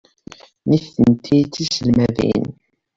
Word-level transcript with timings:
Nitenti 0.67 1.35
d 1.45 1.49
tiselmadin. 1.53 2.43